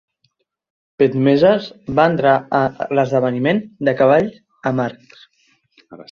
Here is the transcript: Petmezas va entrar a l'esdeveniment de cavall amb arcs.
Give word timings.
Petmezas 1.01 1.67
va 1.99 2.05
entrar 2.11 2.31
a 2.59 2.61
l'esdeveniment 2.99 3.61
de 3.89 3.93
cavall 3.99 4.31
amb 4.71 4.83
arcs. 4.87 5.21